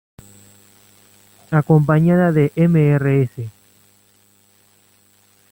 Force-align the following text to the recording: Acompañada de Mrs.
Acompañada 1.51 2.31
de 2.31 2.51
Mrs. 2.57 3.51